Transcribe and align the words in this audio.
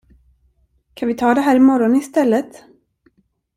Kan 0.93 1.07
vi 1.07 1.13
ta 1.15 1.33
det 1.33 1.41
här 1.41 1.55
imorgon 1.55 1.95
istället? 1.95 2.63